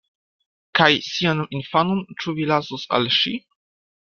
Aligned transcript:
Kaj 0.79 0.87
sian 1.07 1.43
infanon 1.59 2.01
ĉu 2.25 2.35
vi 2.41 2.49
lasos 2.53 2.89
al 2.99 3.07
ŝi? 3.19 3.37